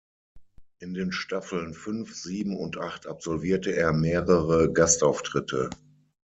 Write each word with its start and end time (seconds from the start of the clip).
In 0.79 0.95
den 0.95 1.11
Staffeln 1.11 1.75
fünf, 1.75 2.15
sieben 2.15 2.57
und 2.57 2.79
acht 2.79 3.05
absolvierte 3.05 3.75
er 3.75 3.93
mehrere 3.93 4.73
Gastauftritte. 4.73 5.69